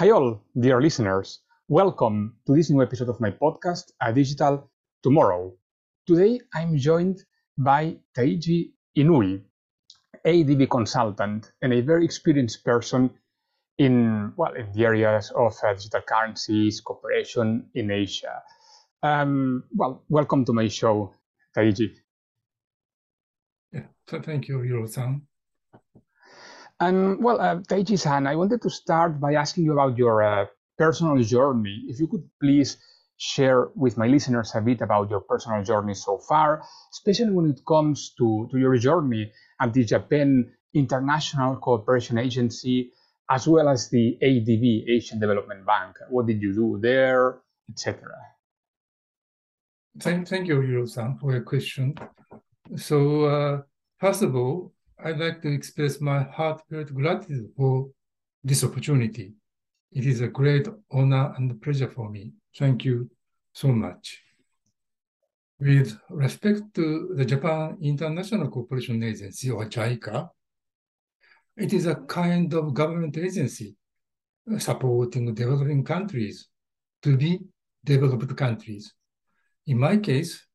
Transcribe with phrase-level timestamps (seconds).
[0.00, 1.42] Hi, all, dear listeners.
[1.68, 4.70] Welcome to this new episode of my podcast, A Digital
[5.02, 5.52] Tomorrow.
[6.06, 7.18] Today, I'm joined
[7.58, 9.42] by Taiji Inui,
[10.24, 13.10] ADB consultant and a very experienced person
[13.76, 18.40] in well in the areas of uh, digital currencies cooperation in Asia.
[19.02, 21.12] Um, well, welcome to my show,
[21.54, 21.90] Taiji.
[23.70, 25.26] Yeah, thank you, Oriol-san.
[26.80, 30.46] And well, uh, Taiji-san, I wanted to start by asking you about your uh,
[30.78, 31.84] personal journey.
[31.88, 32.78] If you could please
[33.18, 37.60] share with my listeners a bit about your personal journey so far, especially when it
[37.68, 39.30] comes to, to your journey
[39.60, 42.92] at the Japan International Cooperation Agency,
[43.28, 45.96] as well as the ADB, Asian Development Bank.
[46.08, 47.40] What did you do there,
[47.70, 48.00] etc.?
[49.98, 51.94] Thank, thank you, Oriol-san, for your question.
[52.76, 53.62] So, uh,
[53.98, 54.72] first of all,
[55.04, 57.88] I'd like to express my heartfelt gratitude for
[58.44, 59.32] this opportunity.
[59.92, 62.32] It is a great honor and pleasure for me.
[62.56, 63.10] Thank you
[63.52, 64.20] so much.
[65.58, 70.28] With respect to the Japan International Cooperation Agency, or JICA,
[71.56, 73.76] it is a kind of government agency
[74.50, 76.48] uh, supporting developing countries
[77.02, 77.40] to be
[77.84, 78.94] developed countries.
[79.66, 80.46] In my case,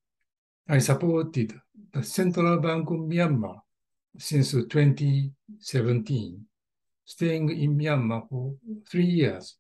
[0.68, 1.54] I supported
[1.94, 3.60] the Central Bank of Myanmar
[4.18, 6.46] since 2017,
[7.06, 8.56] staying in Myanmar for
[8.90, 9.58] three years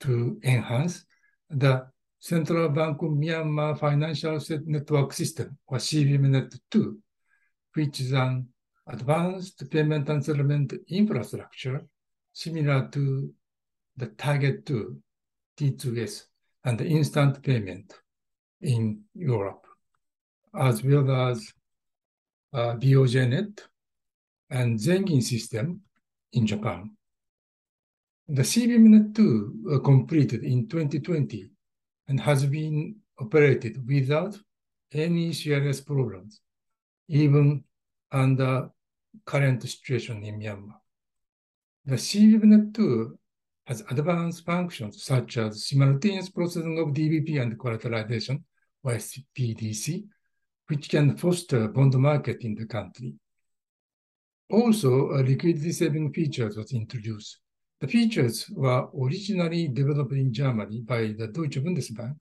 [0.00, 1.04] to enhance
[1.48, 1.86] the
[2.18, 6.96] Central Bank of Myanmar Financial Network System, or CBMNet2,
[7.74, 8.48] which is an
[8.86, 11.86] advanced payment and settlement infrastructure
[12.32, 13.32] similar to
[13.96, 14.96] the Target 2,
[15.58, 16.24] T2S,
[16.64, 17.92] and the instant payment
[18.60, 19.66] in Europe,
[20.54, 21.52] as well as
[22.52, 23.60] uh, BOJNet
[24.50, 25.80] and Zengin system
[26.32, 26.90] in Japan.
[28.28, 31.50] The CBMNet2 uh, completed in 2020
[32.08, 34.38] and has been operated without
[34.92, 36.40] any serious problems,
[37.08, 37.64] even
[38.12, 38.70] under
[39.24, 40.76] current situation in Myanmar.
[41.84, 43.16] The CBMNet2
[43.66, 48.42] has advanced functions such as simultaneous processing of DVP and collateralization,
[48.82, 50.04] or SPDC,
[50.68, 53.14] which can foster bond market in the country.
[54.50, 57.38] Also, a liquidity saving features was introduced.
[57.80, 62.16] The features were originally developed in Germany by the Deutsche Bundesbank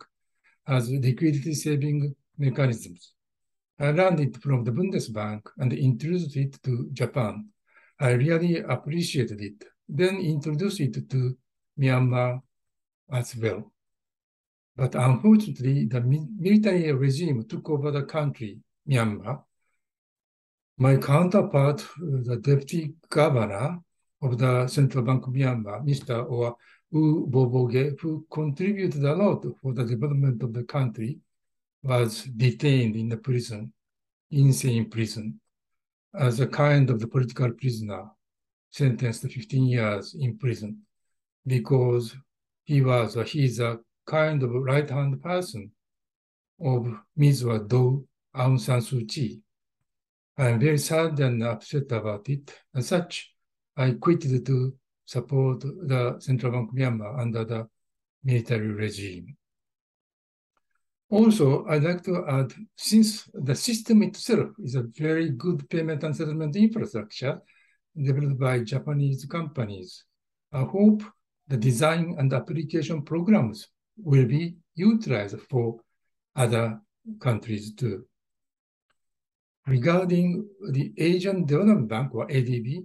[0.68, 3.14] as liquidity saving mechanisms.
[3.80, 7.50] I learned it from the Bundesbank and introduced it to Japan.
[8.00, 11.38] I really appreciated it, then introduced it to
[11.80, 12.42] Myanmar
[13.12, 13.72] as well.
[14.76, 19.44] But unfortunately, the military regime took over the country, Myanmar,
[20.80, 23.80] my counterpart, uh, the deputy governor
[24.22, 26.26] of the Central Bank of Myanmar, Mr.
[26.30, 26.56] or
[26.92, 31.20] U Bo Bo Nge, who contributed a lot for the development of the country,
[31.84, 33.74] was detained in the prison,
[34.32, 35.40] Insein prison,
[36.18, 38.06] as a kind of the political prisoner,
[38.72, 40.78] sentenced to 15 years in prison,
[41.46, 42.16] because
[42.64, 45.72] he was, or he is a kind of right-hand person
[46.62, 46.88] of
[47.18, 47.42] Ms.
[47.42, 48.00] Daw
[48.36, 49.42] Aung San Suu Kyi,
[50.40, 52.50] I'm very sad and upset about it.
[52.74, 53.34] As such,
[53.76, 54.74] I quit to
[55.04, 57.68] support the Central Bank of Myanmar under the
[58.24, 59.36] military regime.
[61.10, 66.16] Also, I'd like to add, since the system itself is a very good payment and
[66.16, 67.42] settlement infrastructure
[68.02, 70.06] developed by Japanese companies,
[70.54, 71.04] I hope
[71.50, 73.68] the design and application programs
[73.98, 75.82] will be utilized for
[76.34, 76.80] other
[77.20, 78.06] countries too.
[79.70, 82.84] Regarding the Asian Development Bank, or ADB,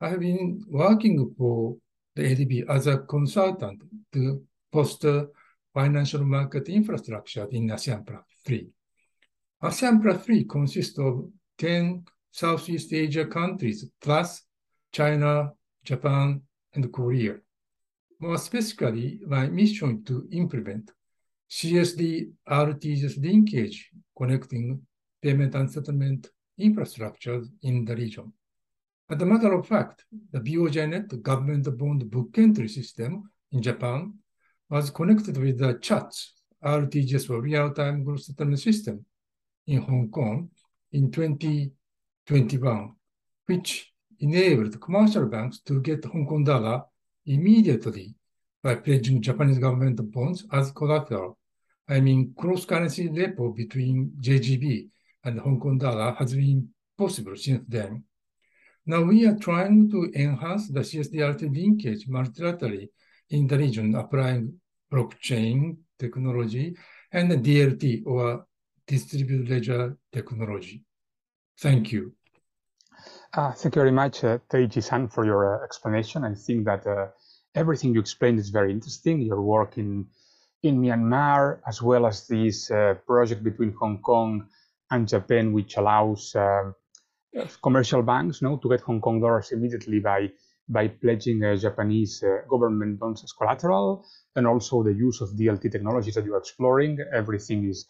[0.00, 1.76] I have been working for
[2.14, 3.82] the ADB as a consultant
[4.12, 4.40] to
[4.72, 5.26] foster
[5.74, 8.68] financial market infrastructure in ASEAN Plus 3.
[9.64, 14.44] ASEAN Plus 3 consists of 10 Southeast Asia countries plus
[14.92, 15.50] China,
[15.84, 16.40] Japan,
[16.74, 17.38] and Korea.
[18.20, 20.92] More specifically, my mission is to implement
[21.50, 24.80] CSD RTGS linkage connecting
[25.22, 26.28] payment and settlement
[26.60, 28.32] infrastructures in the region.
[29.10, 34.14] As a matter of fact, the BOJNet, government bond book entry system in Japan,
[34.68, 39.04] was connected with the CHATS, RTGS or real-time gross settlement system
[39.66, 40.50] in Hong Kong
[40.92, 42.92] in 2021,
[43.46, 46.82] which enabled commercial banks to get Hong Kong dollar
[47.26, 48.14] immediately
[48.62, 51.38] by pledging Japanese government bonds as collateral.
[51.88, 54.88] I mean, cross-currency repo between JGB
[55.24, 58.04] and Hong Kong dollar has been possible since then.
[58.86, 62.88] Now we are trying to enhance the CSDRT linkage multilaterally
[63.30, 64.54] in the region applying
[64.92, 66.76] blockchain technology
[67.12, 68.46] and the DLT or
[68.86, 70.82] distributed ledger technology.
[71.60, 72.12] Thank you.
[73.32, 76.24] Uh, thank you very much, uh, Taiji-san, for your uh, explanation.
[76.24, 77.06] I think that uh,
[77.54, 79.20] everything you explained is very interesting.
[79.20, 80.06] Your work in
[80.62, 84.46] in Myanmar, as well as this uh, project between Hong Kong
[84.90, 86.72] and Japan, which allows uh,
[87.62, 90.30] commercial banks no, to get Hong Kong dollars immediately by
[90.68, 94.06] by pledging uh, Japanese uh, government bonds as collateral,
[94.36, 96.96] and also the use of DLT technologies that you're exploring.
[97.12, 97.86] Everything is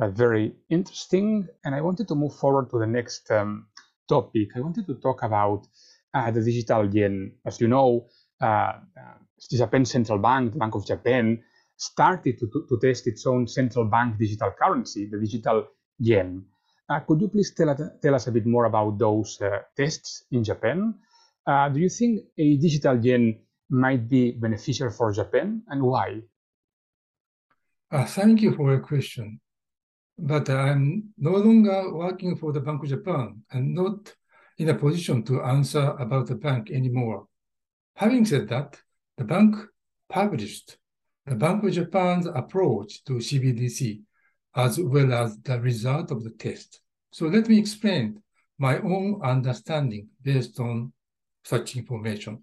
[0.00, 1.46] uh, very interesting.
[1.64, 3.66] And I wanted to move forward to the next um,
[4.08, 4.48] topic.
[4.56, 5.66] I wanted to talk about
[6.14, 7.32] uh, the digital yen.
[7.44, 8.06] As you know,
[8.40, 8.72] uh,
[9.50, 11.42] the Japan Central Bank, the Bank of Japan,
[11.76, 15.66] started to, to, to, test its own central bank digital currency, the digital
[15.98, 16.44] yen.
[16.88, 19.40] Uh, could you please tell, us a bit more about those
[19.76, 20.94] tests in Japan?
[21.46, 23.38] Uh, do you think a digital yen
[23.70, 26.20] might be beneficial for Japan and why?
[27.90, 29.40] Uh, thank you for your question.
[30.18, 34.14] But I'm no longer working for the Bank of Japan and not
[34.58, 37.26] in a position to answer about the bank anymore.
[37.96, 38.78] Having said that,
[39.16, 39.56] the bank
[40.08, 40.76] published
[41.26, 44.02] the Bank of Japan's approach to CBDC
[44.54, 46.80] as well as the result of the test.
[47.10, 48.22] So let me explain
[48.58, 50.92] my own understanding based on
[51.44, 52.42] such information.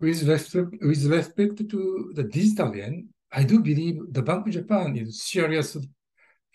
[0.00, 4.96] With respect, with respect to the digital yen, I do believe the Bank of Japan
[4.96, 5.88] is seriously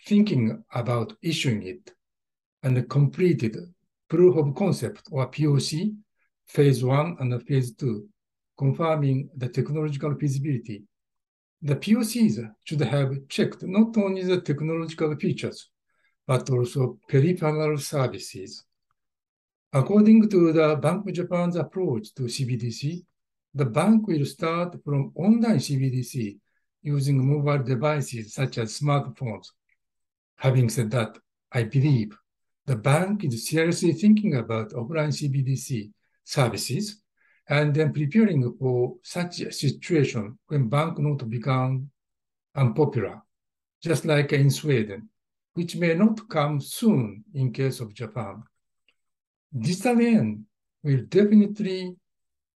[0.06, 1.92] thinking about issuing it
[2.64, 3.58] and completed
[4.10, 5.96] proof of concept or POC,
[6.48, 8.08] phase one and phase two,
[8.58, 10.84] confirming the technological feasibility.
[11.62, 15.70] The POCs should have checked not only the technological features,
[16.26, 18.66] but also peripheral services
[19.72, 23.06] According to the Bank of Japan's approach to CBDC,
[23.54, 26.40] the bank will start from online CBDC
[26.82, 29.50] using mobile devices such as smartphones.
[30.38, 31.20] Having said that,
[31.52, 32.18] I believe
[32.66, 35.92] the bank is seriously thinking about offline CBDC
[36.24, 37.04] services
[37.50, 41.90] and then preparing for such a situation when banknote become
[42.56, 43.22] unpopular,
[43.84, 45.10] just like in Sweden,
[45.54, 48.44] which may not come soon in case of Japan
[49.58, 50.46] digital yen
[50.84, 51.96] will definitely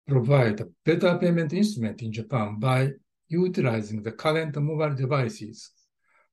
[0.07, 2.91] provide a better payment instrument in Japan by
[3.29, 5.71] utilizing the current mobile devices.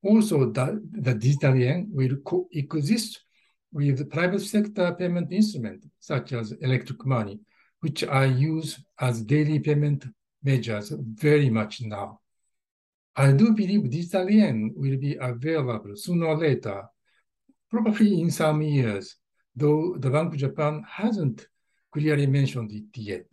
[0.03, 3.23] Also, the, the digital yen will coexist
[3.71, 7.39] with private sector payment instruments such as electric money,
[7.81, 10.05] which I use as daily payment
[10.43, 12.19] measures very much now.
[13.15, 16.83] I do believe digital yen will be available sooner or later,
[17.69, 19.15] probably in some years,
[19.55, 21.47] though the Bank of Japan hasn't
[21.91, 23.25] clearly mentioned it yet.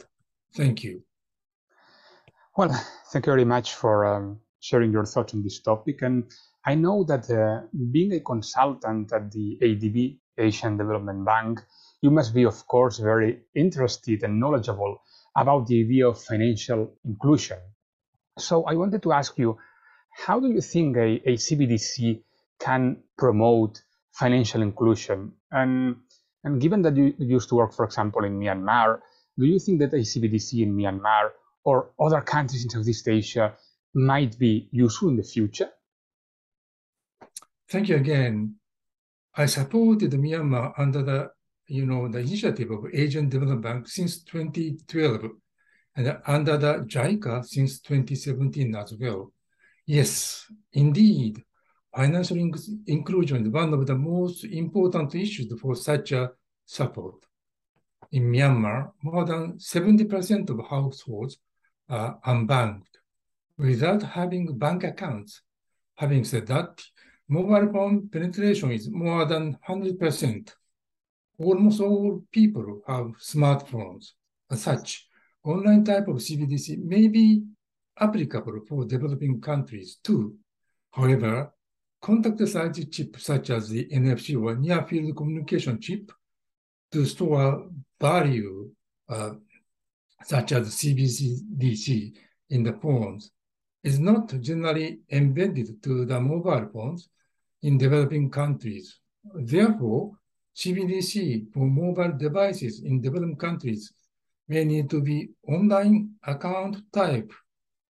[0.54, 1.02] Thank you.
[2.56, 2.70] Well,
[3.12, 6.02] thank you very much for um, sharing your thoughts on this topic.
[6.02, 6.24] And
[6.64, 11.60] I know that uh, being a consultant at the ADB, Asian Development Bank,
[12.04, 15.00] you must be, of course, very interested and knowledgeable
[15.34, 17.56] about the idea of financial inclusion.
[18.38, 19.56] So I wanted to ask you,
[20.26, 22.22] how do you think a, a CBDC
[22.60, 25.32] can promote financial inclusion?
[25.50, 25.96] And
[26.44, 29.00] and given that you used to work, for example, in Myanmar,
[29.38, 31.30] do you think that a CBDC in Myanmar
[31.64, 33.54] or other countries in Southeast Asia
[33.94, 35.70] might be useful in the future?
[37.70, 38.56] Thank you again.
[39.34, 41.30] I supported Myanmar under the
[41.66, 45.30] you know the initiative of Asian Development Bank since 2012
[45.96, 49.32] and under the JICA since 2017 as well.
[49.86, 51.42] Yes, indeed,
[51.94, 52.36] financial
[52.86, 56.30] inclusion is one of the most important issues for such a
[56.64, 57.24] support.
[58.12, 61.38] In Myanmar, more than 70% of households
[61.88, 62.98] are unbanked
[63.58, 65.42] without having bank accounts.
[65.96, 66.82] Having said that,
[67.28, 70.54] mobile phone penetration is more than 100%.
[71.38, 74.12] Almost all people have smartphones.
[74.50, 75.08] As such,
[75.42, 77.42] online type of CBDC may be
[77.98, 80.36] applicable for developing countries too.
[80.90, 81.52] However,
[82.02, 86.12] contactless chip such as the NFC or near-field communication chip
[86.92, 87.68] to store
[88.00, 88.70] value
[89.08, 89.30] uh,
[90.22, 92.14] such as CBDC
[92.50, 93.30] in the phones
[93.82, 97.08] is not generally embedded to the mobile phones
[97.62, 98.98] in developing countries.
[99.34, 100.12] Therefore,
[100.56, 103.92] CBDC for mobile devices in developed countries
[104.48, 107.32] may need to be online account type,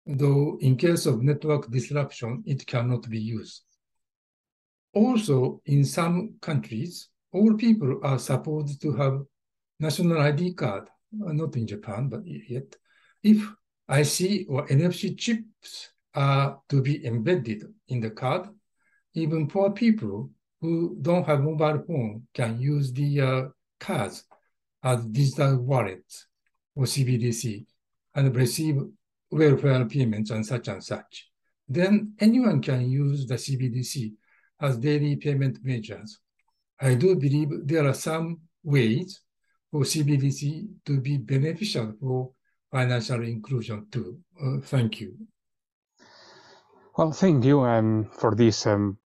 [0.05, 3.63] though in case of network disruption, it cannot be used.
[4.93, 9.22] Also, in some countries, all people are supposed to have
[9.79, 12.75] national ID card, not in Japan, but yet,
[13.24, 13.38] if
[13.89, 18.48] IC or NFC chips are to be embedded in the card.
[19.15, 20.29] Even poor people
[20.63, 23.41] who don't have mobile phone can use the uh,
[23.82, 24.24] cards
[24.82, 26.27] as digital wallets
[26.74, 27.65] or CBDC
[28.15, 28.77] and receive
[29.29, 31.29] welfare payments and such and such.
[31.67, 34.13] Then anyone can use the CBDC
[34.62, 36.20] as daily payment measures.
[36.79, 39.20] I do believe there are some ways
[39.70, 42.32] for CBDC to be beneficial for
[42.72, 44.17] financial inclusion too.
[44.41, 45.13] Uh, thank you.
[46.98, 48.98] Well, thank you um, for this um,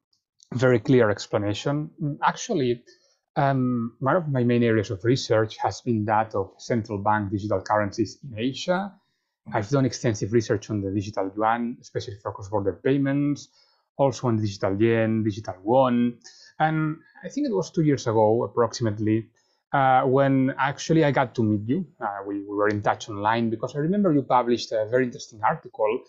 [0.54, 1.90] very clear explanation.
[2.24, 2.84] Actually,
[3.36, 7.62] um, one of my main areas of research has been that of central bank digital
[7.62, 8.94] currencies in Asia.
[9.54, 13.48] I've done extensive research on the digital yuan, especially for cross-border payments,
[13.96, 16.18] also on digital yen, digital won.
[16.60, 19.28] And I think it was two years ago, approximately,
[19.72, 21.86] uh, when actually I got to meet you.
[22.02, 25.42] Uh, we, we, were in touch online because I remember you published a very interesting
[25.44, 26.02] article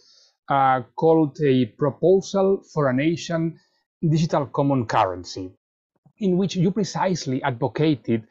[0.49, 3.59] uh, called A Proposal for a Asian
[4.07, 5.51] Digital Common Currency,
[6.19, 8.25] in which you precisely advocated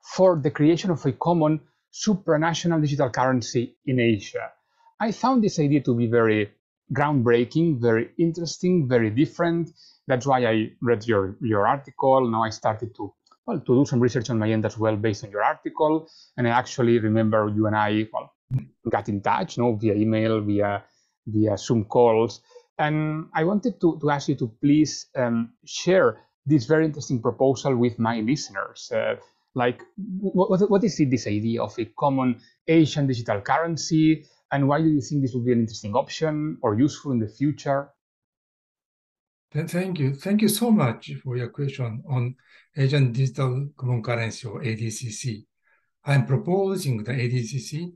[0.00, 1.60] for the creation of a common
[1.92, 4.50] supranational digital currency in Asia.
[5.00, 6.50] I found this idea to be very
[6.92, 9.70] groundbreaking, very interesting, very different.
[10.06, 12.28] That's why I read your, your article.
[12.28, 13.12] Now I started to
[13.46, 16.08] well, to do some research on my end as well based on your article.
[16.36, 18.32] And I actually remember you and I well
[18.88, 20.84] got in touch, you know, via email, via
[21.26, 22.40] via Zoom calls.
[22.78, 27.76] And I wanted to, to ask you to please um, share this very interesting proposal
[27.76, 28.90] with my listeners.
[28.92, 29.16] Uh,
[29.54, 34.26] like, what, what is it, this idea of a common Asian digital currency?
[34.50, 37.28] And why do you think this would be an interesting option or useful in the
[37.28, 37.90] future?
[39.52, 40.14] Thank you.
[40.14, 42.34] Thank you so much for your question on
[42.76, 45.44] Asian Digital Common Currency or ADCC.
[46.04, 47.92] I'm proposing the ADCC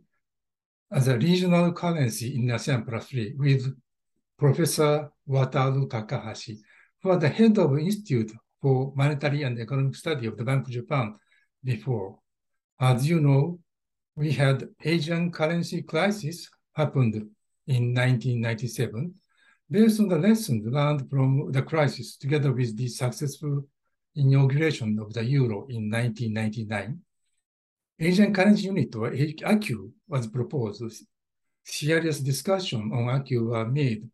[0.93, 3.77] as a regional currency in ASEAN Plus 3 with
[4.39, 6.61] Professor Wataru Takahashi,
[7.03, 10.67] who was the head of the Institute for Monetary and Economic Study of the Bank
[10.67, 11.15] of Japan
[11.65, 12.19] before.
[12.81, 13.59] As you know,
[14.15, 17.15] we had Asian currency crisis happened
[17.67, 19.15] in 1997
[19.71, 23.67] based on the lessons learned from the crisis, together with the successful
[24.15, 27.01] inauguration of the euro in 1999,
[28.01, 31.05] Asian Currency Unit or ACU was proposed.
[31.65, 34.09] Serious discussion on ACU were made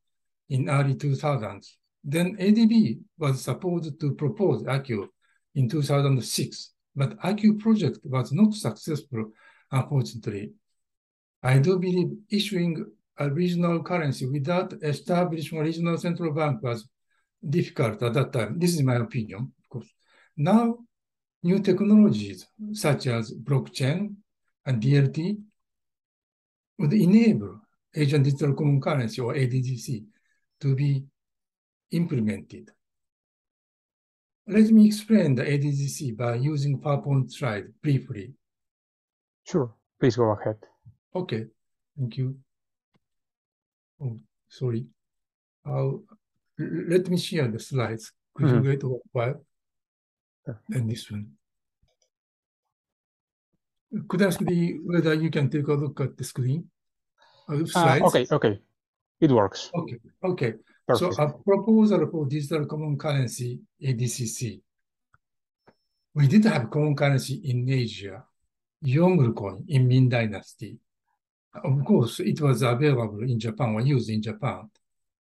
[0.48, 1.66] in early 2000s.
[2.02, 5.08] Then ADB was supposed to propose ACU
[5.54, 9.30] in 2006, but ACU project was not successful,
[9.70, 10.52] unfortunately.
[11.42, 12.84] I do believe issuing
[13.18, 16.88] a regional currency without establishing a regional central bank was
[17.48, 18.58] difficult at that time.
[18.58, 19.92] This is my opinion, of course.
[20.36, 20.78] Now,
[21.42, 24.16] new technologies such as blockchain
[24.66, 25.38] and DLT
[26.78, 27.60] would enable
[27.94, 30.04] Asian Digital Common Currency or ADCC
[30.60, 31.04] to be
[31.90, 32.70] implemented.
[34.46, 38.34] Let me explain the ADCC by using PowerPoint slide briefly.
[39.46, 40.56] Sure, please go ahead.
[41.14, 41.46] Okay,
[41.96, 42.36] thank you.
[44.02, 44.18] Oh,
[44.48, 44.86] sorry.
[45.64, 46.02] I'll,
[46.58, 48.12] let me share the slides.
[48.34, 48.64] Could mm-hmm.
[48.64, 49.44] you wait a while?
[50.44, 50.60] Sure.
[50.72, 51.30] And this one.
[54.08, 56.68] Could I ask the, whether you can take a look at the screen?
[57.48, 58.02] Uh, slides?
[58.02, 58.60] Uh, okay, okay.
[59.24, 59.70] It works.
[59.74, 60.52] Okay, okay.
[60.86, 61.14] Perfect.
[61.14, 64.60] So a proposal for digital common currency, ADCC.
[66.14, 68.22] We did have common currency in Asia,
[68.84, 70.76] Yongle coin in Ming Dynasty.
[71.54, 74.68] Of course, it was available in Japan or used in Japan,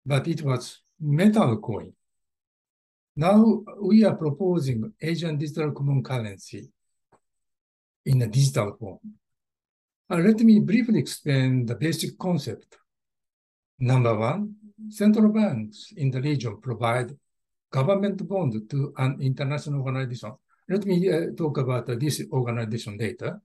[0.05, 1.93] but it was metal coin.
[3.15, 6.69] Now we are proposing Asian digital common currency
[8.05, 8.99] in a digital form.
[10.09, 12.79] Uh, let me briefly explain the basic concept.
[13.79, 14.55] Number one,
[14.89, 17.11] central banks in the region provide
[17.71, 20.33] government bond to an international organization.
[20.69, 23.41] Let me uh, talk about uh, this organization data,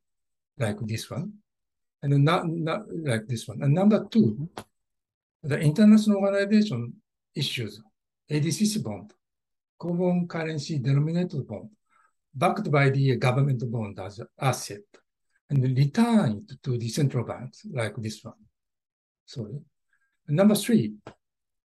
[0.58, 1.32] like this one
[2.02, 3.62] and not, not like this one.
[3.62, 4.48] And number two,
[5.42, 6.94] the international organization
[7.34, 7.80] issues
[8.30, 9.12] ADCC bond,
[9.78, 11.70] common currency denominated bond,
[12.34, 14.80] backed by the government bond as asset,
[15.50, 18.34] and returned to the central banks like this one.
[19.24, 19.58] Sorry.
[20.28, 20.94] Number three,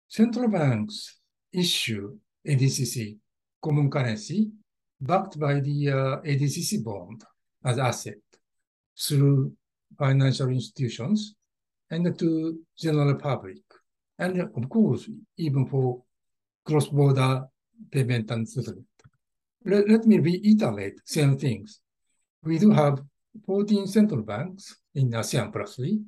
[0.09, 1.21] central banks
[1.52, 3.16] issue ADCC
[3.62, 4.50] common currency
[5.00, 7.23] backed by the uh, ADCC bond
[7.64, 8.19] as asset
[8.99, 9.52] through
[9.99, 11.35] financial institutions
[11.90, 13.59] and to general public.
[14.19, 16.02] And of course, even for
[16.66, 17.45] cross-border
[17.90, 18.87] payment and settlement.
[19.64, 21.80] Let, let me reiterate same things.
[22.42, 23.00] We do have
[23.47, 26.00] 14 central banks in ASEAN plus 3,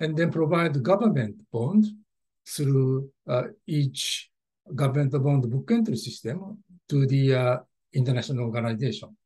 [0.00, 1.86] and then provide government bond
[2.46, 4.30] through uh, each
[4.74, 7.56] government bond book entry system to the uh,
[7.92, 9.16] international organization.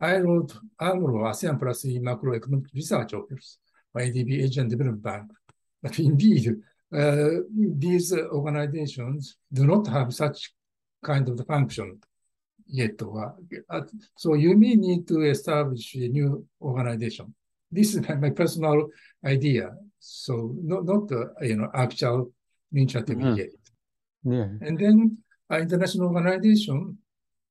[0.00, 3.58] I wrote AMRO, ASEAN Plus Macroeconomic Research Office,
[3.96, 5.30] ADB Asian Development Bank.
[5.82, 6.54] But indeed,
[6.96, 10.52] uh, these organizations do not have such
[11.02, 12.00] kind of the function
[12.66, 13.00] yet.
[13.02, 13.80] Uh,
[14.16, 17.34] so you may need to establish a new organization.
[17.70, 18.88] This is my personal
[19.24, 19.72] idea.
[19.98, 22.32] So not, not the you know actual
[22.72, 23.36] initiative mm-hmm.
[23.36, 23.50] yet.
[24.24, 24.48] Yeah.
[24.60, 25.18] And then
[25.50, 26.98] uh, international organization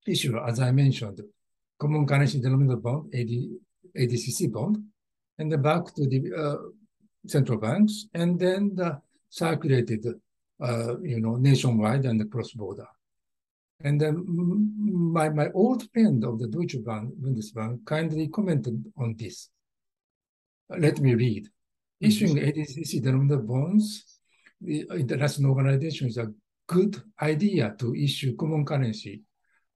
[0.06, 1.22] issue, as I mentioned,
[1.80, 3.30] common currency denominated bond, AD,
[3.98, 4.77] ADCC bond,
[5.38, 6.58] and then back to the uh,
[7.27, 10.06] central banks, and then the circulated,
[10.62, 12.88] uh, you know, nationwide and cross border.
[13.82, 14.25] And then
[15.13, 19.50] my, my old friend of the Deutsche Bank, Bundesbank, kindly commented on this.
[20.70, 21.48] Let me read.
[22.01, 22.08] Mm-hmm.
[22.08, 24.20] Issuing ADCC denominated bonds,
[24.62, 26.32] the international organization is a
[26.68, 29.22] good idea to issue common currency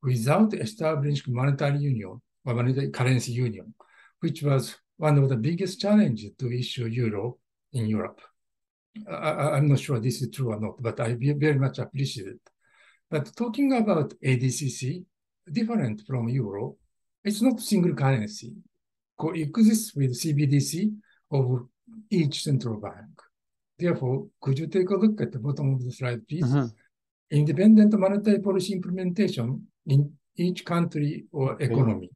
[0.03, 3.73] without establishing monetary union or monetary currency union,
[4.19, 7.37] which was one of the biggest challenges to issue euro
[7.73, 8.21] in Europe.
[9.09, 12.41] I, am not sure this is true or not, but I very much appreciate it.
[13.09, 15.03] But talking about ADCC,
[15.51, 16.75] different from euro,
[17.23, 18.53] it's not single currency.
[19.17, 20.93] Coexists with CBDC
[21.31, 21.67] of
[22.09, 23.09] each central bank.
[23.77, 26.53] Therefore, could you take a look at the bottom of the slide, please?
[27.31, 32.09] Independent monetary policy implementation in each country or economy.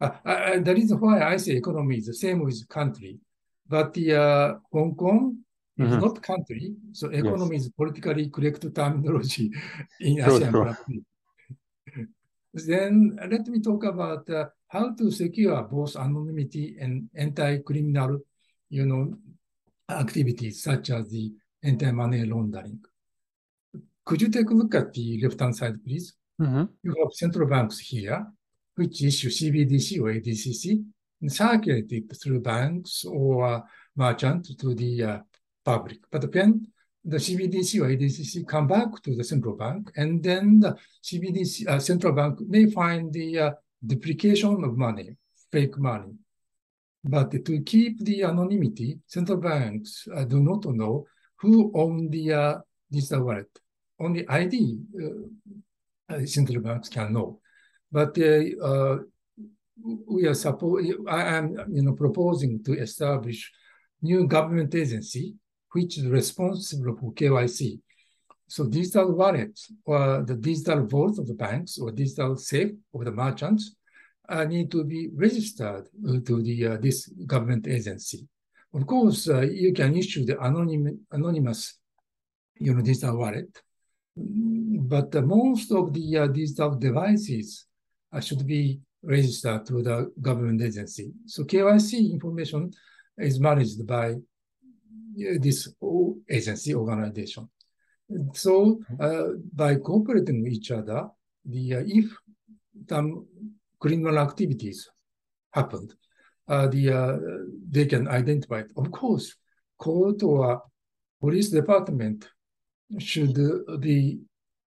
[0.00, 3.18] Uh, uh, the reason why I say economy is the same with country,
[3.66, 5.38] but the uh, Hong Kong
[5.76, 6.00] is mm-hmm.
[6.00, 7.66] not country, so economy yes.
[7.66, 9.50] is politically correct terminology
[10.00, 10.50] in true, ASEAN.
[10.50, 12.06] True.
[12.66, 18.20] then let me talk about uh, how to secure both anonymity and anti-criminal,
[18.70, 19.14] you know,
[19.88, 22.80] activities such as the anti-money laundering.
[24.04, 26.14] Could you take a look at the left-hand side, please?
[26.40, 26.64] Mm-hmm.
[26.82, 28.26] You have central banks here,
[28.74, 30.84] which issue CBDC or ADCC,
[31.20, 33.64] and circulate it through banks or
[33.96, 35.18] merchant to the uh,
[35.64, 35.98] public.
[36.10, 36.66] But when
[37.04, 41.80] the CBDC or ADCC come back to the central bank, and then the CBDC uh,
[41.80, 43.50] central bank may find the uh,
[43.84, 45.16] duplication of money,
[45.50, 46.12] fake money.
[47.04, 51.06] But to keep the anonymity, central banks uh, do not know
[51.36, 52.58] who own the uh,
[52.90, 53.46] digital wallet.
[54.00, 57.40] Only ID uh, uh, central banks can know.
[57.90, 58.56] But we
[60.26, 60.84] are support.
[61.08, 63.50] I am you know proposing to establish
[64.02, 65.34] new government agency
[65.72, 67.80] which is responsible for KYC.
[68.46, 73.12] So digital wallets or the digital vault of the banks or digital safe of the
[73.12, 73.76] merchants
[74.28, 75.86] uh, need to be registered
[76.26, 78.26] to the uh, this government agency.
[78.74, 81.78] Of course, uh, you can issue the anonym, anonymous
[82.58, 83.62] you know, digital wallet,
[84.16, 87.66] but most of the uh, digital devices
[88.12, 91.12] uh, should be registered to the government agency.
[91.26, 92.70] So KYC information
[93.16, 94.16] is managed by
[95.16, 95.68] this
[96.28, 97.48] agency organization.
[98.34, 101.08] So uh, by cooperating with each other,
[101.44, 102.06] the uh, if
[102.88, 103.26] some
[103.78, 104.88] criminal activities
[105.52, 105.94] happened,
[106.48, 107.16] uh, the uh,
[107.70, 108.72] they can identify it.
[108.76, 109.34] Of course,
[109.78, 110.62] court or
[111.20, 112.28] police department
[112.98, 113.34] should
[113.80, 114.18] be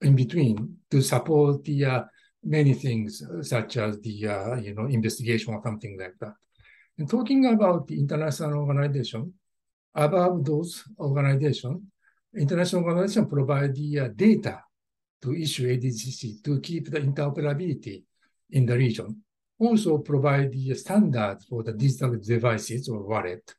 [0.01, 2.03] in between to support the uh,
[2.43, 6.33] many things such as the uh, you know investigation or something like that.
[6.97, 9.33] And talking about the international organization,
[9.95, 11.81] above those organizations,
[12.37, 14.61] international organizations provide the uh, data
[15.21, 18.03] to issue ADCC to keep the interoperability
[18.51, 19.23] in the region.
[19.59, 23.55] Also provide the standards for the digital devices or wallet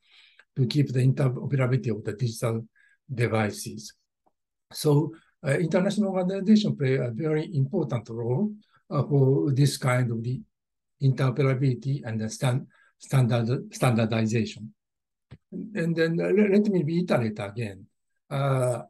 [0.57, 2.67] to keep the interoperability of the digital
[3.13, 3.95] devices.
[4.73, 5.15] So
[5.47, 8.53] uh, international organizations play a very important role
[8.91, 10.41] uh, for this kind of the
[11.03, 12.67] interoperability and the stand,
[12.99, 14.73] standard, standardization.
[15.51, 17.87] And then uh, let me reiterate again.
[18.31, 18.83] Uh,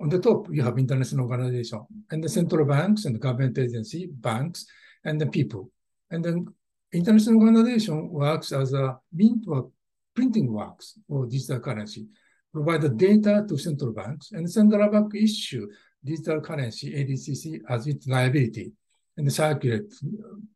[0.00, 1.80] on the top, you have international organization
[2.10, 4.66] and the central banks and government agency, banks,
[5.04, 5.70] and the people.
[6.10, 6.46] And then
[6.92, 9.66] international organization works as a mint work,
[10.14, 12.06] printing works for digital currency,
[12.52, 15.66] provide the data to central banks, and central bank issue
[16.04, 18.72] digital currency, ADCC, as its liability,
[19.16, 19.92] and circulate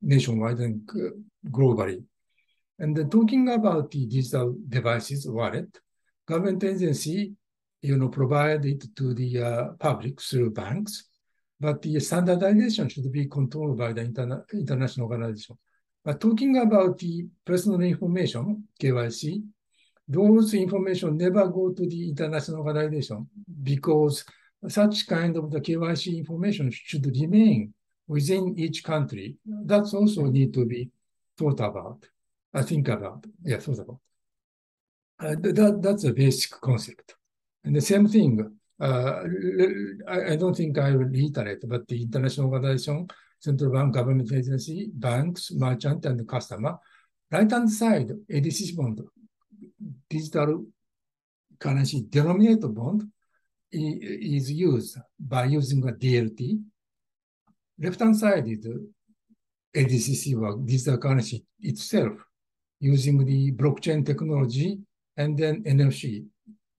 [0.00, 0.88] nationwide and
[1.50, 2.02] globally.
[2.78, 5.78] And then talking about the digital devices wallet,
[6.26, 7.34] government agency,
[7.82, 11.04] you know, provide it to the uh, public through banks,
[11.58, 15.56] but the standardization should be controlled by the interna international organization.
[16.04, 19.42] But talking about the personal information, KYC,
[20.08, 23.28] those information never go to the international organization
[23.62, 24.24] because
[24.68, 27.72] such kind of the KYC information should remain
[28.08, 29.36] within each country.
[29.44, 30.90] That's also need to be
[31.38, 32.04] thought about,
[32.52, 34.00] I think about, yeah, thought about.
[35.20, 37.14] Uh, that, that's a basic concept.
[37.64, 39.22] And the same thing, uh,
[40.08, 43.06] I, I, don't think I will reiterate, but the international organization,
[43.38, 46.76] central bank, government agency, banks, merchant, and customer,
[47.30, 49.02] right-hand side, ADCC bond,
[50.08, 50.64] digital
[51.58, 53.02] currency denominated bond
[53.70, 56.60] is used by using a DLT.
[57.78, 58.66] Left-hand side is
[59.76, 62.12] ADCC or digital currency itself
[62.80, 64.78] using the blockchain technology
[65.16, 66.24] and then NFC.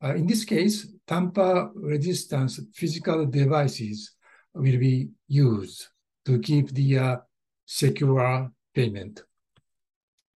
[0.03, 4.15] Uh, in this case, tamper resistance physical devices
[4.53, 5.87] will be used
[6.25, 7.17] to keep the uh,
[7.65, 9.23] secure payment.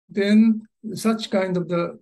[0.10, 1.98] Then such kind of the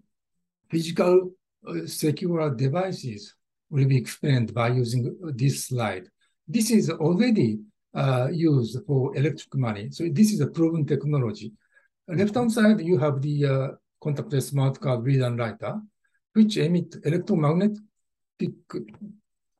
[0.69, 1.31] physical
[1.67, 3.35] uh, secure devices
[3.69, 6.09] will be explained by using this slide.
[6.47, 7.59] This is already
[7.93, 9.89] uh, used for electric money.
[9.91, 11.53] So this is a proven technology.
[12.07, 13.67] Left-hand side, you have the uh,
[14.03, 15.79] contactless smart card reader and writer,
[16.33, 17.79] which emit electromagnetic,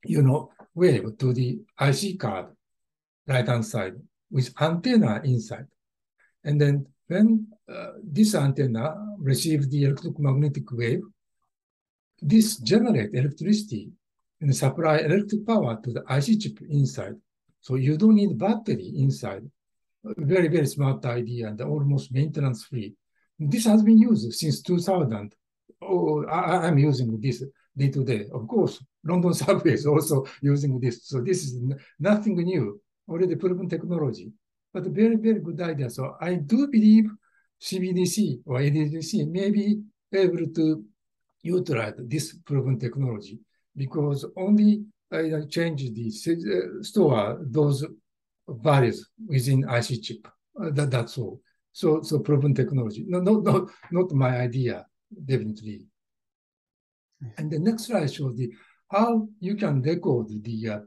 [0.04, 2.46] you know, wave to the IC card,
[3.26, 3.94] right-hand side,
[4.30, 5.66] with antenna inside.
[6.44, 11.02] And then when uh, this antenna receives the electromagnetic wave,
[12.20, 13.90] this generates electricity
[14.40, 17.14] and supply electric power to the IC chip inside.
[17.60, 19.48] So you don't need battery inside.
[20.04, 22.94] Very, very smart idea and almost maintenance free.
[23.38, 25.34] This has been used since 2000.
[25.80, 27.44] Oh, I, am using this
[27.76, 28.26] day to day.
[28.32, 31.06] Of course, London subway is also using this.
[31.06, 31.60] So this is
[31.98, 34.32] nothing new, already proven technology,
[34.72, 35.90] but very, very good idea.
[35.90, 37.10] So I do believe
[37.60, 39.80] CBDC or ADCC may be
[40.12, 40.84] able to
[41.42, 43.38] utilize this proven technology
[43.76, 47.84] because only uh, change the uh, store those
[48.48, 50.28] values within IC chip.
[50.60, 51.40] Uh, that, that's all.
[51.72, 53.04] So, so proven technology.
[53.06, 54.86] No, no, no, not my idea,
[55.24, 55.86] definitely.
[57.38, 58.50] And the next slide shows the
[58.90, 60.80] how you can record the, uh,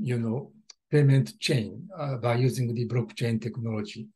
[0.00, 0.52] you know,
[0.90, 4.08] payment chain uh, by using the blockchain technology.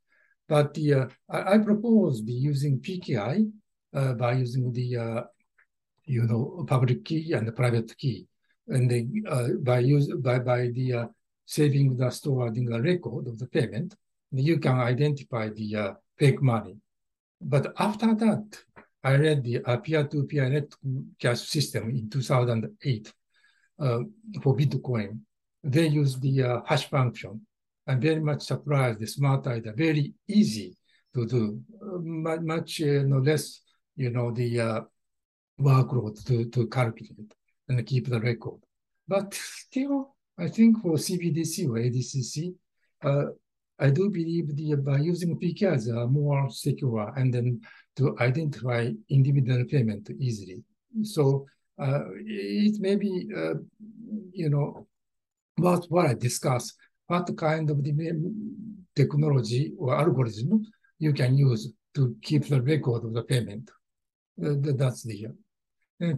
[0.49, 3.51] But the, uh, I, I, propose the using PKI
[3.93, 5.27] uh, by using the
[6.09, 8.27] you know, public key and the private key.
[8.67, 11.07] And they, uh, by use by by the uh,
[11.47, 13.95] saving the storing the record of the payment,
[14.33, 16.77] you can identify the uh, fake money.
[17.41, 18.45] But after that,
[19.05, 20.75] I read the peer-to-peer net
[21.21, 23.13] cash system in 2008
[23.79, 23.99] uh,
[24.43, 25.21] for Bitcoin.
[25.63, 27.41] They use the uh, hash function.
[27.87, 29.01] I'm very much surprised.
[29.01, 30.77] The smart idea, very easy
[31.15, 33.61] to do, uh, much, much uh, no less,
[33.97, 34.81] you know, the uh,
[35.61, 37.33] workload to, to calculate
[37.69, 38.61] and keep the record.
[39.07, 42.55] But still, I think for CBDC or ADCC,
[43.79, 47.61] I do believe the by using PKIs are more secure and then
[47.97, 50.63] to identify individual payment easily.
[51.03, 51.47] So
[51.79, 53.55] uh, it may be, uh,
[54.33, 54.87] you know,
[55.57, 56.75] what, what I discuss,
[57.07, 58.33] what kind of the
[58.97, 60.67] technology or algorithm
[60.99, 63.71] you can use to keep the record of the payment.
[64.45, 65.29] Uh, that's the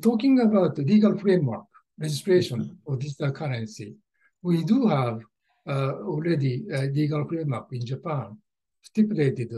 [0.03, 1.65] talking about the legal framework,
[1.99, 3.95] registration of digital currency,
[4.43, 5.21] we do have
[5.69, 8.37] uh, already a legal framework in Japan
[8.83, 9.53] stipulated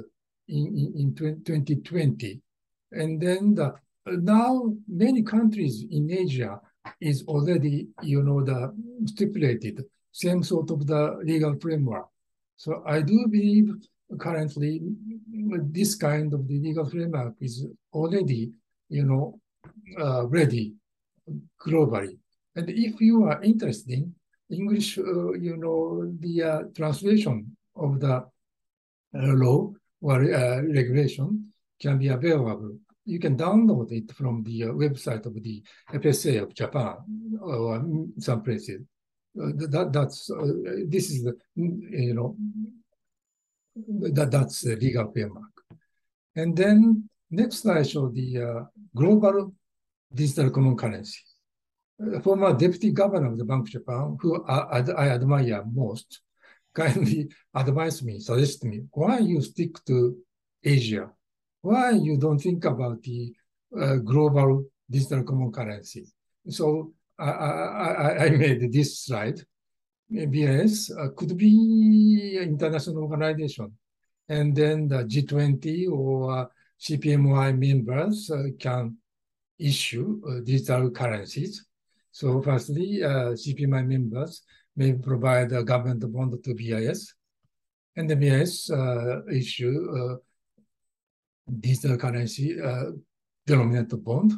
[0.49, 2.41] in, in, in 2020.
[2.93, 3.75] And then the,
[4.07, 6.61] now many countries in Asia
[7.01, 8.75] is already, you know, the
[9.07, 12.07] stipulated same sort of the legal framework.
[12.57, 13.73] So I do believe
[14.19, 14.83] currently
[15.71, 18.53] this kind of the legal framework is already,
[18.91, 19.41] you know,
[19.99, 20.75] uh, ready
[21.61, 22.19] globally.
[22.55, 24.15] And if you are interested in
[24.53, 28.23] English, uh, you know, the uh, translation of the uh,
[29.15, 32.77] law or regulation can be available.
[33.05, 35.63] You can download it from the website of the
[35.93, 36.97] FSA of Japan
[37.41, 37.85] or
[38.19, 38.83] some places.
[39.35, 40.31] that that's
[40.95, 42.37] this is the you know
[44.17, 45.57] that that's the legal framework.
[46.37, 49.53] And then next slide show the global
[50.15, 51.19] digital common currency.
[52.03, 56.21] Uh, former deputy governor of the Bank of Japan, who I, I admire most,
[56.75, 60.17] kindly advised me, suggested me, why you stick to
[60.65, 61.11] Asia?
[61.61, 63.33] Why you don't think about the
[63.79, 66.07] uh, global digital common currency?
[66.49, 69.41] So I, I, I made this slide.
[70.11, 73.73] BIS uh, could be international organization.
[74.29, 76.47] And then the G20 or uh,
[76.81, 78.97] CPMI members uh, can
[79.59, 81.65] issue uh, digital currencies.
[82.13, 84.43] So firstly, uh, CPMI members
[84.77, 87.15] may provide a government bond to BIS,
[87.97, 90.17] and the BIS uh, issue uh,
[91.61, 92.93] digital currency uh,
[93.47, 94.33] denominated bond,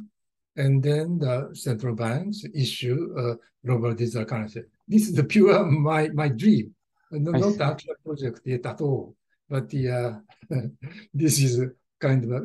[0.57, 3.35] and then the central banks issue uh,
[3.67, 4.63] global digital currency.
[4.87, 6.75] This is the pure my my dream,
[7.11, 9.17] not the actual project yet at all.
[9.49, 10.13] But the uh,
[11.13, 11.61] this is
[12.05, 12.41] kind of a,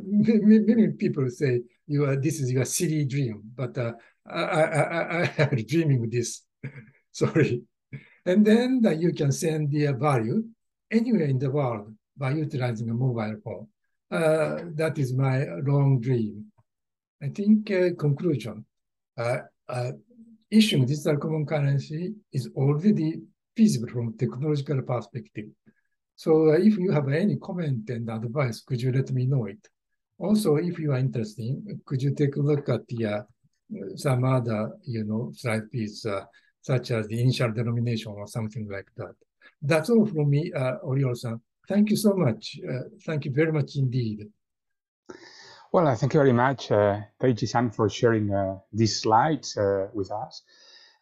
[0.72, 3.94] many people say you are this is your silly dream, but uh,
[4.26, 4.84] I, I,
[5.22, 6.30] I, am dreaming this.
[7.12, 7.62] Sorry.
[8.26, 10.44] And then that you can send the value
[10.92, 13.68] anywhere in the world by utilizing a mobile phone.
[14.12, 16.46] Uh, that is my long dream.
[17.22, 18.66] I think uh, conclusion,
[19.18, 19.92] uh, uh,
[20.50, 23.22] issuing digital common currency is already
[23.56, 25.48] feasible from technological perspective.
[26.20, 29.66] So uh, if you have any comment and advice, could you let me know it?
[30.18, 31.56] Also, if you are interested,
[31.86, 33.22] could you take a look at the uh,
[33.96, 36.26] some other, you know, slide piece, uh,
[36.60, 39.16] such as the initial denomination or something like that.
[39.62, 41.40] That's all from me, uh, Oriol-san.
[41.70, 42.60] Thank you so much.
[42.70, 44.28] Uh, thank you very much indeed.
[45.72, 50.44] Well, thank you very much, uh, Taichi-san, for sharing uh, these slides uh, with us.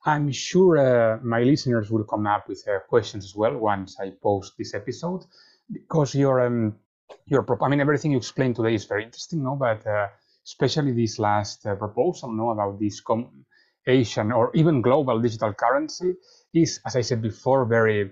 [0.07, 4.11] I'm sure uh, my listeners will come up with uh, questions as well once I
[4.11, 5.25] post this episode,
[5.69, 6.77] because your um,
[7.25, 9.57] your I mean everything you explained today is very interesting, no?
[9.57, 10.07] But uh,
[10.45, 13.45] especially this last uh, proposal, no, about this common
[13.85, 16.15] Asian or even global digital currency
[16.53, 18.11] is, as I said before, very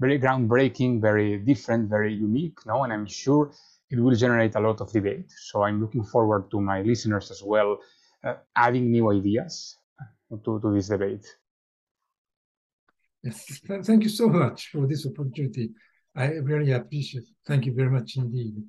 [0.00, 2.82] very groundbreaking, very different, very unique, no?
[2.82, 3.52] And I'm sure
[3.88, 5.30] it will generate a lot of debate.
[5.30, 7.78] So I'm looking forward to my listeners as well
[8.24, 9.76] uh, adding new ideas
[10.30, 11.26] to, to this debate.
[13.22, 15.70] Yes, thank you so much for this opportunity.
[16.14, 17.34] I really appreciate it.
[17.46, 18.62] Thank you very much indeed.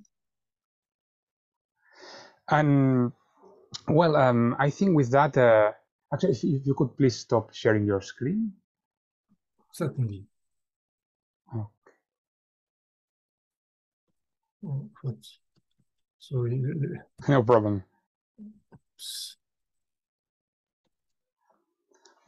[2.50, 3.12] And
[3.88, 5.72] well, um, I think with that, uh,
[6.14, 8.54] actually, if you could please stop sharing your screen.
[9.74, 10.26] Certainly.
[11.54, 11.96] Okay.
[14.66, 14.90] Oh,
[16.20, 16.64] sorry.
[17.28, 17.84] No problem.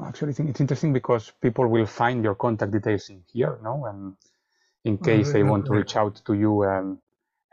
[0.06, 3.86] Actually, think it's interesting because people will find your contact details in here, no?
[3.86, 4.16] And
[4.86, 7.00] in case they want to reach out to you um,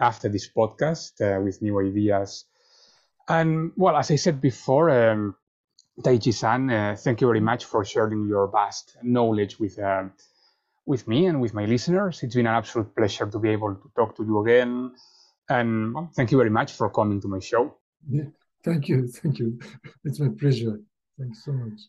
[0.01, 2.45] after this podcast uh, with new ideas.
[3.29, 5.35] And well, as I said before, um,
[6.01, 10.05] Taichi-san, uh, thank you very much for sharing your vast knowledge with uh,
[10.85, 12.23] with me and with my listeners.
[12.23, 14.93] It's been an absolute pleasure to be able to talk to you again.
[15.49, 17.77] And well, thank you very much for coming to my show.
[18.09, 18.31] Yeah,
[18.63, 19.59] thank you, thank you.
[20.05, 20.79] It's my pleasure.
[21.19, 21.81] Thanks so much.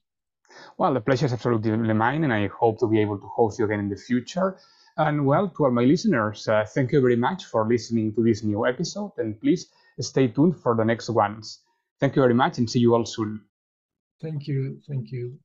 [0.78, 3.65] Well, the pleasure is absolutely mine, and I hope to be able to host you
[3.65, 4.58] again in the future.
[4.98, 8.43] And well, to all my listeners, uh, thank you very much for listening to this
[8.43, 9.67] new episode, and please
[10.00, 11.60] stay tuned for the next ones.
[12.00, 13.41] Thank you very much, and see you all soon.
[14.22, 14.82] Thank you.
[14.88, 15.39] Thank you.